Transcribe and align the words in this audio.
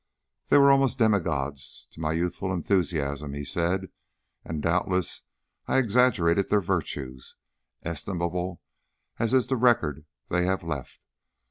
"They 0.49 0.57
were 0.57 0.71
almost 0.71 0.97
demi 0.97 1.19
gods 1.19 1.87
to 1.91 1.99
my 1.99 2.13
youthful 2.13 2.51
enthusiasm," 2.51 3.35
he 3.35 3.45
said, 3.45 3.91
"and 4.43 4.59
doubtless 4.63 5.21
I 5.67 5.77
exaggerated 5.77 6.49
their 6.49 6.59
virtues, 6.59 7.35
estimable 7.83 8.63
as 9.19 9.31
is 9.31 9.45
the 9.45 9.57
record 9.57 10.07
they 10.27 10.43
have 10.47 10.63
left. 10.63 11.01